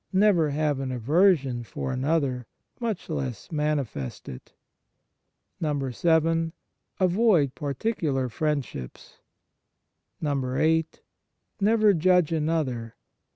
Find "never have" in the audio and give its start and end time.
0.11-0.79